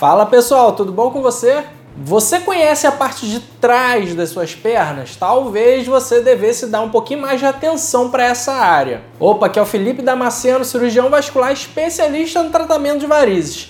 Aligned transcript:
Fala 0.00 0.24
pessoal, 0.24 0.72
tudo 0.72 0.90
bom 0.90 1.10
com 1.10 1.20
você? 1.20 1.62
Você 1.94 2.40
conhece 2.40 2.86
a 2.86 2.90
parte 2.90 3.28
de 3.28 3.38
trás 3.38 4.14
das 4.14 4.30
suas 4.30 4.54
pernas? 4.54 5.14
Talvez 5.14 5.86
você 5.86 6.22
devesse 6.22 6.68
dar 6.68 6.80
um 6.80 6.88
pouquinho 6.88 7.20
mais 7.20 7.38
de 7.38 7.44
atenção 7.44 8.08
para 8.08 8.24
essa 8.24 8.50
área. 8.54 9.02
Opa, 9.18 9.44
aqui 9.44 9.58
é 9.58 9.62
o 9.62 9.66
Felipe 9.66 10.00
Damasceno, 10.00 10.64
cirurgião 10.64 11.10
vascular 11.10 11.52
especialista 11.52 12.42
no 12.42 12.48
tratamento 12.48 13.00
de 13.00 13.06
varizes. 13.06 13.68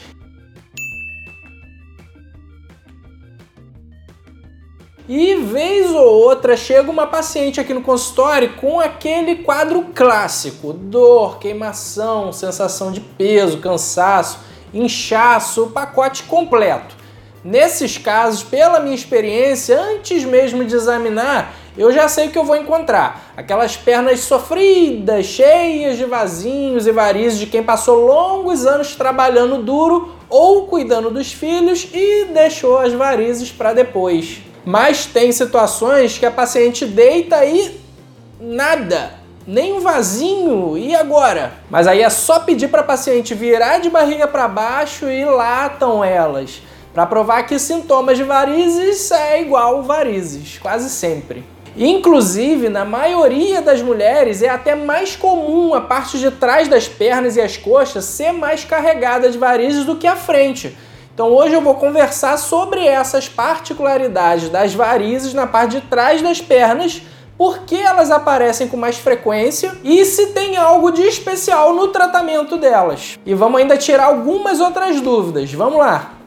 E 5.08 5.34
vez 5.34 5.90
ou 5.90 6.06
outra 6.06 6.56
chega 6.56 6.88
uma 6.88 7.08
paciente 7.08 7.58
aqui 7.58 7.74
no 7.74 7.82
consultório 7.82 8.54
com 8.54 8.78
aquele 8.78 9.42
quadro 9.42 9.86
clássico: 9.92 10.72
dor, 10.72 11.40
queimação, 11.40 12.32
sensação 12.32 12.92
de 12.92 13.00
peso, 13.00 13.58
cansaço, 13.58 14.48
inchaço, 14.72 15.68
pacote 15.68 16.22
completo. 16.24 16.96
Nesses 17.42 17.96
casos, 17.96 18.42
pela 18.42 18.80
minha 18.80 18.94
experiência, 18.94 19.80
antes 19.80 20.24
mesmo 20.24 20.64
de 20.64 20.74
examinar, 20.74 21.54
eu 21.76 21.90
já 21.90 22.06
sei 22.06 22.26
o 22.26 22.30
que 22.30 22.36
eu 22.36 22.44
vou 22.44 22.56
encontrar. 22.56 23.32
Aquelas 23.34 23.76
pernas 23.76 24.20
sofridas, 24.20 25.24
cheias 25.24 25.96
de 25.96 26.04
vasinhos 26.04 26.86
e 26.86 26.92
varizes 26.92 27.38
de 27.38 27.46
quem 27.46 27.62
passou 27.62 28.06
longos 28.06 28.66
anos 28.66 28.94
trabalhando 28.94 29.62
duro 29.62 30.14
ou 30.28 30.66
cuidando 30.66 31.10
dos 31.10 31.32
filhos 31.32 31.88
e 31.94 32.26
deixou 32.26 32.78
as 32.78 32.92
varizes 32.92 33.50
para 33.50 33.72
depois. 33.72 34.42
Mas 34.64 35.06
tem 35.06 35.32
situações 35.32 36.18
que 36.18 36.26
a 36.26 36.30
paciente 36.30 36.84
deita 36.84 37.42
e 37.46 37.80
nada, 38.38 39.14
nem 39.46 39.72
um 39.72 39.80
vasinho, 39.80 40.76
e 40.76 40.94
agora? 40.94 41.52
Mas 41.70 41.86
aí 41.86 42.02
é 42.02 42.10
só 42.10 42.40
pedir 42.40 42.68
para 42.68 42.80
a 42.80 42.84
paciente 42.84 43.34
virar 43.34 43.78
de 43.78 43.88
barriga 43.88 44.26
para 44.28 44.46
baixo 44.46 45.08
e 45.08 45.24
latam 45.24 46.04
elas, 46.04 46.62
para 46.92 47.06
provar 47.06 47.44
que 47.44 47.58
sintomas 47.58 48.18
de 48.18 48.24
varizes 48.24 49.10
é 49.10 49.40
igual 49.40 49.82
varizes, 49.82 50.58
quase 50.58 50.90
sempre. 50.90 51.44
Inclusive, 51.76 52.68
na 52.68 52.84
maioria 52.84 53.62
das 53.62 53.80
mulheres, 53.80 54.42
é 54.42 54.48
até 54.48 54.74
mais 54.74 55.14
comum 55.14 55.72
a 55.72 55.80
parte 55.80 56.18
de 56.18 56.30
trás 56.30 56.68
das 56.68 56.88
pernas 56.88 57.36
e 57.36 57.40
as 57.40 57.56
coxas 57.56 58.04
ser 58.04 58.32
mais 58.32 58.64
carregada 58.64 59.30
de 59.30 59.38
varizes 59.38 59.84
do 59.84 59.96
que 59.96 60.06
a 60.06 60.16
frente. 60.16 60.76
Então 61.14 61.28
hoje 61.28 61.54
eu 61.54 61.60
vou 61.60 61.74
conversar 61.74 62.36
sobre 62.38 62.86
essas 62.86 63.28
particularidades 63.28 64.48
das 64.48 64.74
varizes 64.74 65.34
na 65.34 65.46
parte 65.46 65.72
de 65.72 65.82
trás 65.82 66.22
das 66.22 66.40
pernas, 66.40 67.02
por 67.40 67.60
que 67.60 67.74
elas 67.74 68.10
aparecem 68.10 68.68
com 68.68 68.76
mais 68.76 68.98
frequência 68.98 69.72
e 69.82 70.04
se 70.04 70.26
tem 70.26 70.58
algo 70.58 70.90
de 70.90 71.00
especial 71.00 71.72
no 71.72 71.88
tratamento 71.88 72.58
delas. 72.58 73.18
E 73.24 73.32
vamos 73.32 73.62
ainda 73.62 73.78
tirar 73.78 74.04
algumas 74.04 74.60
outras 74.60 75.00
dúvidas. 75.00 75.50
Vamos 75.50 75.78
lá! 75.78 76.19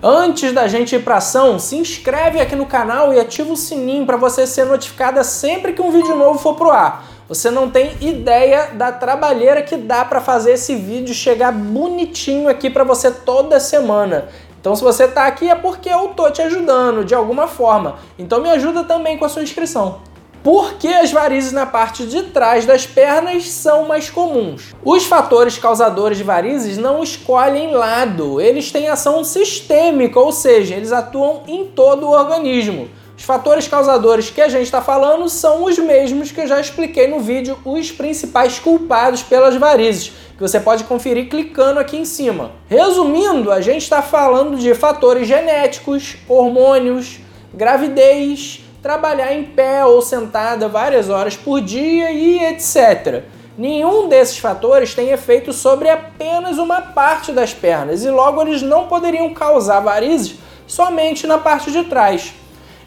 Antes 0.00 0.52
da 0.52 0.68
gente 0.68 0.94
ir 0.94 1.02
para 1.02 1.16
ação, 1.16 1.58
se 1.58 1.74
inscreve 1.74 2.40
aqui 2.40 2.54
no 2.54 2.66
canal 2.66 3.12
e 3.12 3.18
ativa 3.18 3.52
o 3.52 3.56
sininho 3.56 4.06
para 4.06 4.16
você 4.16 4.46
ser 4.46 4.64
notificada 4.64 5.24
sempre 5.24 5.72
que 5.72 5.82
um 5.82 5.90
vídeo 5.90 6.14
novo 6.14 6.38
for 6.38 6.54
pro 6.54 6.70
ar. 6.70 7.04
Você 7.28 7.50
não 7.50 7.68
tem 7.68 7.96
ideia 8.00 8.68
da 8.74 8.92
trabalheira 8.92 9.60
que 9.60 9.76
dá 9.76 10.04
para 10.04 10.20
fazer 10.20 10.52
esse 10.52 10.76
vídeo 10.76 11.12
chegar 11.12 11.50
bonitinho 11.50 12.48
aqui 12.48 12.70
para 12.70 12.84
você 12.84 13.10
toda 13.10 13.58
semana. 13.58 14.28
Então 14.60 14.76
se 14.76 14.84
você 14.84 15.04
está 15.04 15.26
aqui 15.26 15.50
é 15.50 15.56
porque 15.56 15.88
eu 15.88 16.08
tô 16.08 16.30
te 16.30 16.42
ajudando 16.42 17.04
de 17.04 17.14
alguma 17.16 17.48
forma. 17.48 17.96
Então 18.16 18.40
me 18.40 18.50
ajuda 18.50 18.84
também 18.84 19.18
com 19.18 19.24
a 19.24 19.28
sua 19.28 19.42
inscrição. 19.42 20.00
Por 20.42 20.74
que 20.74 20.86
as 20.86 21.10
varizes 21.10 21.52
na 21.52 21.66
parte 21.66 22.06
de 22.06 22.22
trás 22.24 22.64
das 22.64 22.86
pernas 22.86 23.50
são 23.50 23.88
mais 23.88 24.08
comuns? 24.08 24.74
Os 24.84 25.04
fatores 25.04 25.58
causadores 25.58 26.16
de 26.16 26.24
varizes 26.24 26.78
não 26.78 27.02
escolhem 27.02 27.72
lado, 27.72 28.40
eles 28.40 28.70
têm 28.70 28.88
ação 28.88 29.24
sistêmica, 29.24 30.18
ou 30.20 30.30
seja, 30.30 30.76
eles 30.76 30.92
atuam 30.92 31.42
em 31.48 31.64
todo 31.64 32.06
o 32.06 32.12
organismo. 32.12 32.88
Os 33.16 33.24
fatores 33.24 33.66
causadores 33.66 34.30
que 34.30 34.40
a 34.40 34.48
gente 34.48 34.62
está 34.62 34.80
falando 34.80 35.28
são 35.28 35.64
os 35.64 35.76
mesmos 35.76 36.30
que 36.30 36.40
eu 36.40 36.46
já 36.46 36.60
expliquei 36.60 37.08
no 37.08 37.18
vídeo, 37.18 37.58
os 37.64 37.90
principais 37.90 38.60
culpados 38.60 39.24
pelas 39.24 39.56
varizes, 39.56 40.12
que 40.36 40.40
você 40.40 40.60
pode 40.60 40.84
conferir 40.84 41.28
clicando 41.28 41.80
aqui 41.80 41.96
em 41.96 42.04
cima. 42.04 42.52
Resumindo, 42.68 43.50
a 43.50 43.60
gente 43.60 43.82
está 43.82 44.02
falando 44.02 44.56
de 44.56 44.72
fatores 44.72 45.26
genéticos, 45.26 46.16
hormônios, 46.28 47.18
gravidez, 47.52 48.60
trabalhar 48.82 49.32
em 49.32 49.44
pé 49.44 49.84
ou 49.84 50.00
sentada 50.00 50.68
várias 50.68 51.08
horas 51.08 51.36
por 51.36 51.60
dia 51.60 52.10
e 52.10 52.44
etc. 52.44 53.24
Nenhum 53.56 54.08
desses 54.08 54.38
fatores 54.38 54.94
tem 54.94 55.10
efeito 55.10 55.52
sobre 55.52 55.88
apenas 55.88 56.58
uma 56.58 56.80
parte 56.80 57.32
das 57.32 57.52
pernas 57.52 58.04
e 58.04 58.10
logo 58.10 58.40
eles 58.42 58.62
não 58.62 58.86
poderiam 58.86 59.34
causar 59.34 59.80
varizes 59.80 60.36
somente 60.66 61.26
na 61.26 61.38
parte 61.38 61.72
de 61.72 61.82
trás. 61.84 62.32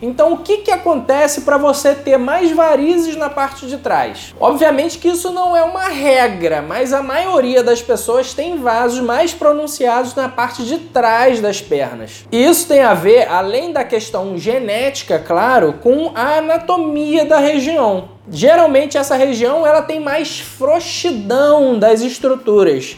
Então, 0.01 0.33
o 0.33 0.37
que, 0.37 0.57
que 0.57 0.71
acontece 0.71 1.41
para 1.41 1.57
você 1.57 1.93
ter 1.93 2.17
mais 2.17 2.51
varizes 2.51 3.15
na 3.15 3.29
parte 3.29 3.67
de 3.67 3.77
trás? 3.77 4.33
Obviamente 4.39 4.97
que 4.97 5.09
isso 5.09 5.31
não 5.31 5.55
é 5.55 5.61
uma 5.61 5.89
regra, 5.89 6.59
mas 6.59 6.91
a 6.91 7.03
maioria 7.03 7.63
das 7.63 7.83
pessoas 7.83 8.33
tem 8.33 8.57
vasos 8.57 8.99
mais 8.99 9.31
pronunciados 9.31 10.15
na 10.15 10.27
parte 10.27 10.63
de 10.63 10.79
trás 10.79 11.39
das 11.39 11.61
pernas. 11.61 12.25
E 12.31 12.43
isso 12.43 12.67
tem 12.67 12.81
a 12.81 12.95
ver, 12.95 13.27
além 13.27 13.71
da 13.71 13.83
questão 13.83 14.35
genética, 14.37 15.19
claro, 15.19 15.73
com 15.73 16.11
a 16.15 16.37
anatomia 16.37 17.23
da 17.23 17.37
região. 17.37 18.09
Geralmente 18.27 18.97
essa 18.97 19.15
região 19.15 19.67
ela 19.67 19.83
tem 19.83 19.99
mais 19.99 20.39
frouxidão 20.39 21.77
das 21.77 22.01
estruturas. 22.01 22.97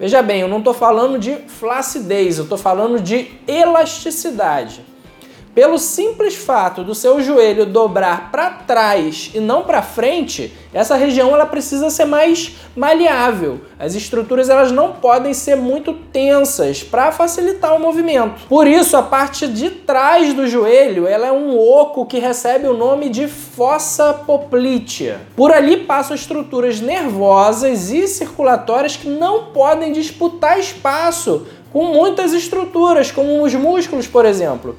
Veja 0.00 0.22
bem, 0.22 0.40
eu 0.40 0.48
não 0.48 0.58
estou 0.58 0.74
falando 0.74 1.18
de 1.18 1.36
flacidez, 1.46 2.38
eu 2.38 2.44
estou 2.44 2.58
falando 2.58 2.98
de 2.98 3.30
elasticidade. 3.46 4.89
Pelo 5.52 5.78
simples 5.78 6.36
fato 6.36 6.84
do 6.84 6.94
seu 6.94 7.20
joelho 7.20 7.66
dobrar 7.66 8.30
para 8.30 8.50
trás 8.50 9.32
e 9.34 9.40
não 9.40 9.62
para 9.62 9.82
frente, 9.82 10.52
essa 10.72 10.94
região 10.94 11.34
ela 11.34 11.44
precisa 11.44 11.90
ser 11.90 12.04
mais 12.04 12.56
maleável. 12.76 13.60
As 13.76 13.96
estruturas 13.96 14.48
elas 14.48 14.70
não 14.70 14.92
podem 14.92 15.34
ser 15.34 15.56
muito 15.56 15.92
tensas 15.92 16.84
para 16.84 17.10
facilitar 17.10 17.74
o 17.74 17.80
movimento. 17.80 18.46
Por 18.48 18.64
isso, 18.68 18.96
a 18.96 19.02
parte 19.02 19.48
de 19.48 19.70
trás 19.70 20.32
do 20.32 20.46
joelho 20.46 21.04
ela 21.04 21.26
é 21.26 21.32
um 21.32 21.58
oco 21.58 22.06
que 22.06 22.20
recebe 22.20 22.68
o 22.68 22.76
nome 22.76 23.08
de 23.08 23.26
fossa 23.26 24.14
poplítea. 24.14 25.20
Por 25.34 25.52
ali 25.52 25.78
passam 25.78 26.14
estruturas 26.14 26.80
nervosas 26.80 27.90
e 27.90 28.06
circulatórias 28.06 28.96
que 28.96 29.08
não 29.08 29.46
podem 29.46 29.92
disputar 29.92 30.60
espaço 30.60 31.44
com 31.72 31.86
muitas 31.86 32.32
estruturas, 32.32 33.10
como 33.10 33.42
os 33.42 33.54
músculos, 33.54 34.06
por 34.06 34.24
exemplo. 34.24 34.76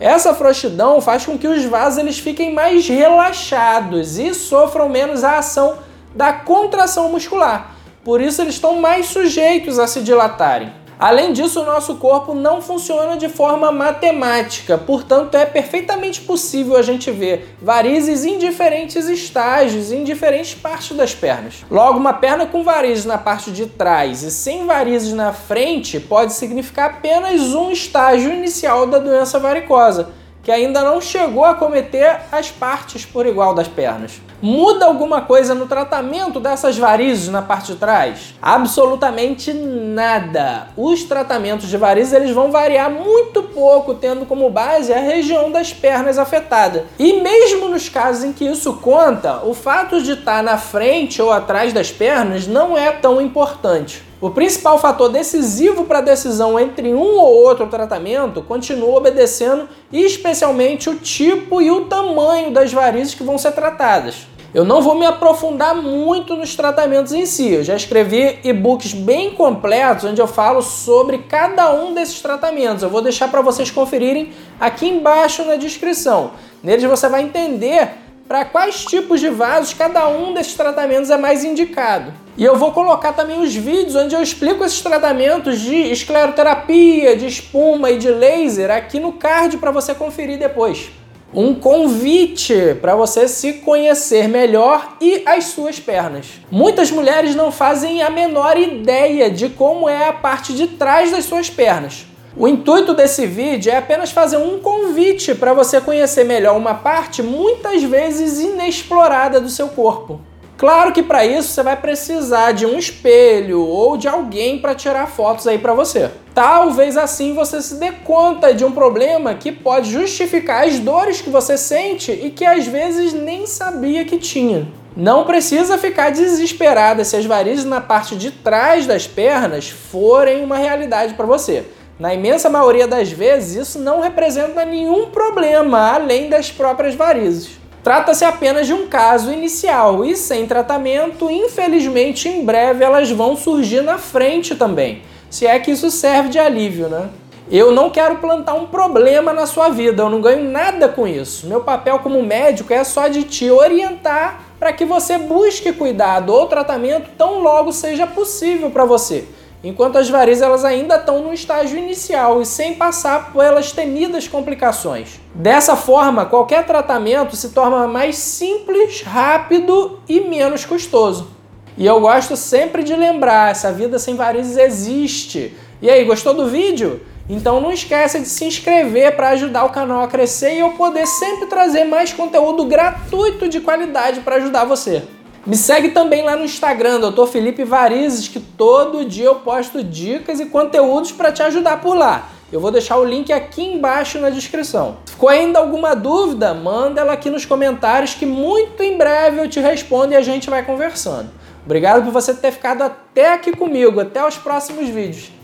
Essa 0.00 0.32
frouxidão 0.32 1.00
faz 1.00 1.26
com 1.26 1.36
que 1.36 1.48
os 1.48 1.64
vasos 1.64 1.98
eles 1.98 2.18
fiquem 2.18 2.54
mais 2.54 2.88
relaxados 2.88 4.16
e 4.18 4.32
sofram 4.32 4.88
menos 4.88 5.24
a 5.24 5.38
ação 5.38 5.78
da 6.14 6.32
contração 6.32 7.10
muscular. 7.10 7.74
Por 8.04 8.20
isso 8.20 8.40
eles 8.40 8.54
estão 8.54 8.80
mais 8.80 9.06
sujeitos 9.06 9.78
a 9.78 9.86
se 9.86 10.00
dilatarem. 10.00 10.72
Além 10.98 11.32
disso, 11.32 11.60
o 11.60 11.64
nosso 11.64 11.94
corpo 11.94 12.34
não 12.34 12.60
funciona 12.60 13.16
de 13.16 13.28
forma 13.28 13.70
matemática, 13.70 14.76
portanto, 14.76 15.36
é 15.36 15.46
perfeitamente 15.46 16.22
possível 16.22 16.76
a 16.76 16.82
gente 16.82 17.08
ver 17.12 17.54
varizes 17.62 18.24
em 18.24 18.36
diferentes 18.36 19.08
estágios, 19.08 19.92
em 19.92 20.02
diferentes 20.02 20.54
partes 20.56 20.96
das 20.96 21.14
pernas. 21.14 21.64
Logo, 21.70 22.00
uma 22.00 22.14
perna 22.14 22.46
com 22.46 22.64
varizes 22.64 23.04
na 23.04 23.16
parte 23.16 23.52
de 23.52 23.66
trás 23.66 24.24
e 24.24 24.30
sem 24.32 24.66
varizes 24.66 25.12
na 25.12 25.32
frente 25.32 26.00
pode 26.00 26.32
significar 26.32 26.90
apenas 26.90 27.54
um 27.54 27.70
estágio 27.70 28.32
inicial 28.32 28.84
da 28.84 28.98
doença 28.98 29.38
varicosa 29.38 30.17
que 30.48 30.52
ainda 30.52 30.82
não 30.82 30.98
chegou 30.98 31.44
a 31.44 31.52
cometer 31.52 32.20
as 32.32 32.50
partes 32.50 33.04
por 33.04 33.26
igual 33.26 33.54
das 33.54 33.68
pernas. 33.68 34.18
Muda 34.40 34.86
alguma 34.86 35.20
coisa 35.20 35.54
no 35.54 35.66
tratamento 35.66 36.40
dessas 36.40 36.78
varizes 36.78 37.28
na 37.28 37.42
parte 37.42 37.72
de 37.72 37.78
trás? 37.78 38.34
Absolutamente 38.40 39.52
nada. 39.52 40.68
Os 40.74 41.04
tratamentos 41.04 41.68
de 41.68 41.76
varizes 41.76 42.14
eles 42.14 42.30
vão 42.30 42.50
variar 42.50 42.90
muito 42.90 43.42
pouco, 43.42 43.92
tendo 43.92 44.24
como 44.24 44.48
base 44.48 44.90
a 44.90 44.98
região 44.98 45.52
das 45.52 45.74
pernas 45.74 46.18
afetada. 46.18 46.86
E 46.98 47.20
mesmo 47.20 47.68
nos 47.68 47.90
casos 47.90 48.24
em 48.24 48.32
que 48.32 48.46
isso 48.46 48.72
conta, 48.76 49.44
o 49.44 49.52
fato 49.52 50.00
de 50.00 50.12
estar 50.12 50.42
na 50.42 50.56
frente 50.56 51.20
ou 51.20 51.30
atrás 51.30 51.74
das 51.74 51.90
pernas 51.90 52.46
não 52.46 52.74
é 52.74 52.90
tão 52.90 53.20
importante. 53.20 54.07
O 54.20 54.30
principal 54.30 54.78
fator 54.80 55.08
decisivo 55.10 55.84
para 55.84 55.98
a 55.98 56.02
decisão 56.02 56.58
entre 56.58 56.92
um 56.92 57.18
ou 57.18 57.44
outro 57.44 57.68
tratamento 57.68 58.42
continua 58.42 58.96
obedecendo 58.96 59.68
especialmente 59.92 60.90
o 60.90 60.96
tipo 60.96 61.62
e 61.62 61.70
o 61.70 61.84
tamanho 61.84 62.50
das 62.50 62.72
varizes 62.72 63.14
que 63.14 63.22
vão 63.22 63.38
ser 63.38 63.52
tratadas. 63.52 64.26
Eu 64.52 64.64
não 64.64 64.82
vou 64.82 64.96
me 64.96 65.06
aprofundar 65.06 65.76
muito 65.76 66.34
nos 66.34 66.56
tratamentos 66.56 67.12
em 67.12 67.26
si. 67.26 67.52
Eu 67.52 67.62
já 67.62 67.76
escrevi 67.76 68.40
e-books 68.42 68.92
bem 68.92 69.30
completos 69.30 70.04
onde 70.04 70.20
eu 70.20 70.26
falo 70.26 70.62
sobre 70.62 71.18
cada 71.18 71.72
um 71.74 71.94
desses 71.94 72.20
tratamentos. 72.20 72.82
Eu 72.82 72.90
vou 72.90 73.02
deixar 73.02 73.28
para 73.28 73.40
vocês 73.40 73.70
conferirem 73.70 74.32
aqui 74.58 74.88
embaixo 74.88 75.44
na 75.44 75.54
descrição. 75.54 76.32
Neles 76.60 76.82
você 76.82 77.08
vai 77.08 77.22
entender 77.22 77.88
para 78.28 78.44
quais 78.44 78.84
tipos 78.84 79.20
de 79.20 79.30
vasos 79.30 79.72
cada 79.72 80.06
um 80.06 80.34
desses 80.34 80.54
tratamentos 80.54 81.10
é 81.10 81.16
mais 81.16 81.44
indicado. 81.44 82.12
E 82.36 82.44
eu 82.44 82.56
vou 82.56 82.72
colocar 82.72 83.14
também 83.14 83.40
os 83.40 83.54
vídeos 83.54 83.96
onde 83.96 84.14
eu 84.14 84.22
explico 84.22 84.62
esses 84.62 84.82
tratamentos 84.82 85.58
de 85.60 85.74
escleroterapia, 85.74 87.16
de 87.16 87.26
espuma 87.26 87.90
e 87.90 87.98
de 87.98 88.10
laser 88.10 88.70
aqui 88.70 89.00
no 89.00 89.12
card 89.12 89.56
para 89.56 89.70
você 89.70 89.94
conferir 89.94 90.38
depois. 90.38 90.90
Um 91.32 91.54
convite 91.54 92.76
para 92.80 92.94
você 92.94 93.26
se 93.28 93.54
conhecer 93.54 94.28
melhor 94.28 94.96
e 95.00 95.22
as 95.26 95.46
suas 95.46 95.80
pernas. 95.80 96.26
Muitas 96.50 96.90
mulheres 96.90 97.34
não 97.34 97.50
fazem 97.50 98.02
a 98.02 98.10
menor 98.10 98.58
ideia 98.58 99.30
de 99.30 99.48
como 99.48 99.88
é 99.88 100.08
a 100.08 100.12
parte 100.12 100.54
de 100.54 100.68
trás 100.68 101.10
das 101.10 101.24
suas 101.24 101.50
pernas. 101.50 102.06
O 102.36 102.46
intuito 102.46 102.94
desse 102.94 103.26
vídeo 103.26 103.72
é 103.72 103.76
apenas 103.76 104.10
fazer 104.10 104.36
um 104.36 104.58
convite 104.58 105.34
para 105.34 105.54
você 105.54 105.80
conhecer 105.80 106.24
melhor 106.24 106.56
uma 106.56 106.74
parte 106.74 107.22
muitas 107.22 107.82
vezes 107.82 108.38
inexplorada 108.38 109.40
do 109.40 109.48
seu 109.48 109.68
corpo. 109.68 110.20
Claro 110.58 110.92
que 110.92 111.04
para 111.04 111.24
isso 111.24 111.50
você 111.50 111.62
vai 111.62 111.76
precisar 111.76 112.50
de 112.50 112.66
um 112.66 112.76
espelho 112.76 113.60
ou 113.64 113.96
de 113.96 114.08
alguém 114.08 114.58
para 114.58 114.74
tirar 114.74 115.06
fotos 115.06 115.46
aí 115.46 115.56
para 115.56 115.72
você. 115.72 116.10
Talvez 116.34 116.96
assim 116.96 117.32
você 117.32 117.62
se 117.62 117.76
dê 117.76 117.92
conta 117.92 118.52
de 118.52 118.64
um 118.64 118.72
problema 118.72 119.34
que 119.34 119.52
pode 119.52 119.90
justificar 119.90 120.64
as 120.66 120.78
dores 120.80 121.20
que 121.20 121.30
você 121.30 121.56
sente 121.56 122.10
e 122.10 122.30
que 122.30 122.44
às 122.44 122.66
vezes 122.66 123.12
nem 123.12 123.46
sabia 123.46 124.04
que 124.04 124.18
tinha. 124.18 124.66
Não 124.96 125.24
precisa 125.24 125.78
ficar 125.78 126.10
desesperada 126.10 127.04
se 127.04 127.16
as 127.16 127.24
varizes 127.24 127.64
na 127.64 127.80
parte 127.80 128.16
de 128.16 128.32
trás 128.32 128.84
das 128.84 129.06
pernas 129.06 129.68
forem 129.68 130.42
uma 130.42 130.56
realidade 130.56 131.14
para 131.14 131.24
você. 131.24 131.64
Na 131.98 132.14
imensa 132.14 132.48
maioria 132.48 132.86
das 132.86 133.10
vezes, 133.10 133.56
isso 133.56 133.78
não 133.80 134.00
representa 134.00 134.64
nenhum 134.64 135.06
problema 135.06 135.94
além 135.94 136.28
das 136.28 136.48
próprias 136.48 136.94
varizes. 136.94 137.58
Trata-se 137.82 138.24
apenas 138.24 138.68
de 138.68 138.72
um 138.72 138.86
caso 138.86 139.32
inicial 139.32 140.04
e 140.04 140.14
sem 140.14 140.46
tratamento, 140.46 141.28
infelizmente 141.28 142.28
em 142.28 142.44
breve 142.44 142.84
elas 142.84 143.10
vão 143.10 143.36
surgir 143.36 143.80
na 143.80 143.98
frente 143.98 144.54
também. 144.54 145.02
Se 145.28 145.44
é 145.44 145.58
que 145.58 145.72
isso 145.72 145.90
serve 145.90 146.28
de 146.28 146.38
alívio, 146.38 146.88
né? 146.88 147.08
Eu 147.50 147.72
não 147.72 147.90
quero 147.90 148.18
plantar 148.18 148.54
um 148.54 148.66
problema 148.66 149.32
na 149.32 149.46
sua 149.46 149.68
vida, 149.68 150.02
eu 150.02 150.10
não 150.10 150.20
ganho 150.20 150.48
nada 150.48 150.86
com 150.86 151.08
isso. 151.08 151.48
Meu 151.48 151.62
papel 151.62 151.98
como 151.98 152.22
médico 152.22 152.72
é 152.72 152.84
só 152.84 153.08
de 153.08 153.24
te 153.24 153.50
orientar 153.50 154.44
para 154.60 154.72
que 154.72 154.84
você 154.84 155.18
busque 155.18 155.72
cuidado 155.72 156.32
ou 156.32 156.46
tratamento 156.46 157.10
tão 157.18 157.40
logo 157.40 157.72
seja 157.72 158.06
possível 158.06 158.70
para 158.70 158.84
você 158.84 159.26
enquanto 159.62 159.96
as 159.96 160.08
varizes 160.08 160.42
elas 160.42 160.64
ainda 160.64 160.96
estão 160.96 161.22
no 161.22 161.32
estágio 161.32 161.78
inicial 161.78 162.40
e 162.40 162.46
sem 162.46 162.74
passar 162.74 163.32
pelas 163.32 163.72
temidas 163.72 164.28
complicações. 164.28 165.20
Dessa 165.34 165.76
forma, 165.76 166.26
qualquer 166.26 166.64
tratamento 166.66 167.36
se 167.36 167.50
torna 167.50 167.86
mais 167.86 168.16
simples, 168.16 169.02
rápido 169.02 170.00
e 170.08 170.20
menos 170.20 170.64
custoso. 170.64 171.30
E 171.76 171.86
eu 171.86 172.00
gosto 172.00 172.36
sempre 172.36 172.82
de 172.82 172.94
lembrar, 172.94 173.50
essa 173.50 173.70
vida 173.72 173.98
sem 173.98 174.16
varizes 174.16 174.56
existe. 174.56 175.56
E 175.80 175.88
aí, 175.88 176.04
gostou 176.04 176.34
do 176.34 176.48
vídeo? 176.48 177.00
Então 177.28 177.60
não 177.60 177.70
esqueça 177.70 178.18
de 178.18 178.26
se 178.26 178.44
inscrever 178.46 179.14
para 179.14 179.30
ajudar 179.30 179.64
o 179.64 179.70
canal 179.70 180.02
a 180.02 180.08
crescer 180.08 180.54
e 180.54 180.60
eu 180.60 180.70
poder 180.70 181.06
sempre 181.06 181.46
trazer 181.46 181.84
mais 181.84 182.10
conteúdo 182.10 182.64
gratuito 182.64 183.48
de 183.48 183.60
qualidade 183.60 184.20
para 184.20 184.36
ajudar 184.36 184.64
você. 184.64 185.02
Me 185.46 185.56
segue 185.56 185.90
também 185.90 186.22
lá 186.22 186.36
no 186.36 186.44
Instagram, 186.44 187.00
Dr. 187.00 187.26
Felipe 187.26 187.64
Varizes, 187.64 188.28
que 188.28 188.40
todo 188.40 189.04
dia 189.04 189.26
eu 189.26 189.36
posto 189.36 189.82
dicas 189.82 190.40
e 190.40 190.46
conteúdos 190.46 191.12
para 191.12 191.32
te 191.32 191.42
ajudar 191.42 191.80
por 191.80 191.96
lá. 191.96 192.28
Eu 192.50 192.60
vou 192.60 192.70
deixar 192.70 192.96
o 192.96 193.04
link 193.04 193.32
aqui 193.32 193.62
embaixo 193.62 194.18
na 194.18 194.30
descrição. 194.30 194.96
Ficou 195.06 195.28
ainda 195.28 195.58
alguma 195.58 195.94
dúvida? 195.94 196.54
Manda 196.54 197.00
ela 197.00 197.12
aqui 197.12 197.28
nos 197.28 197.44
comentários 197.44 198.14
que 198.14 198.24
muito 198.24 198.82
em 198.82 198.96
breve 198.96 199.40
eu 199.40 199.48
te 199.48 199.60
respondo 199.60 200.12
e 200.12 200.16
a 200.16 200.22
gente 200.22 200.48
vai 200.48 200.64
conversando. 200.64 201.28
Obrigado 201.64 202.04
por 202.04 202.12
você 202.12 202.32
ter 202.32 202.50
ficado 202.50 202.82
até 202.82 203.34
aqui 203.34 203.54
comigo. 203.54 204.00
Até 204.00 204.26
os 204.26 204.36
próximos 204.36 204.88
vídeos. 204.88 205.37